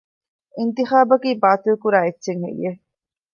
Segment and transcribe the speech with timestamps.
[0.57, 2.71] އިންތިޚާބަކީ ބާތިލްކުރާ އެއްޗެއް ހެއްޔެވެ؟